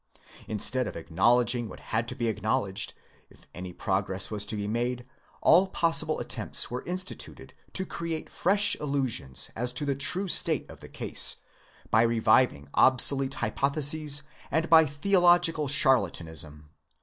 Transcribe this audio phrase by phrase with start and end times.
[0.47, 2.93] Instead of acknowledging what had to be acknowledged,
[3.29, 5.05] if any progress was to be made,
[5.41, 10.79] all possible attempts were instituted to create fresh illusions as to the true state of
[10.79, 11.35] the case,
[11.91, 16.71] by reviving obsolete hypotheses and by theological charlatanism.